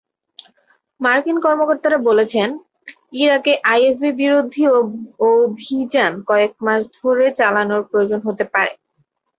মার্কিন 1.01 1.37
কর্মকর্তারা 1.39 1.97
বলছেন, 2.09 2.49
ইরাকে 3.15 3.53
আইএসবিরোধী 3.71 4.63
অভিযান 5.29 6.11
কয়েক 6.29 6.53
মাস 6.65 6.81
ধরে 6.97 7.25
চালানোর 7.39 7.81
প্রয়োজন 7.89 8.19
হতে 8.27 8.45
পারে। 8.53 8.73